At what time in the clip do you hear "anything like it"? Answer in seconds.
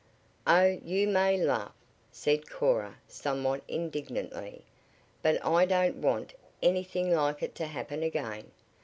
6.59-7.53